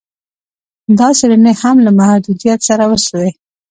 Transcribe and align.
دا 0.99 1.07
څېړني 1.17 1.53
هم 1.61 1.77
له 1.85 1.91
محدویت 1.99 2.59
سره 2.69 2.83
وسوې 2.91 3.29